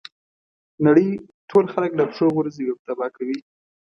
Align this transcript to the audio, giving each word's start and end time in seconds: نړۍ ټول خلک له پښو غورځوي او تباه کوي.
نړۍ 0.85 1.09
ټول 1.49 1.65
خلک 1.73 1.91
له 1.95 2.03
پښو 2.09 2.25
غورځوي 2.35 2.65
او 2.71 2.77
تباه 2.85 3.09
کوي. 3.17 3.39